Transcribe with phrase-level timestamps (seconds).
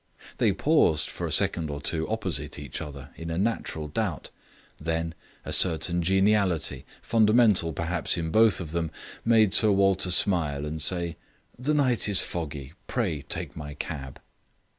[0.37, 4.31] They paused for a second or two opposite each other in a natural doubt;
[4.79, 5.13] then
[5.45, 8.89] a certain geniality, fundamental perhaps in both of them,
[9.23, 11.17] made Sir Walter smile and say:
[11.59, 12.73] "The night is foggy.
[12.87, 14.19] Pray take my cab."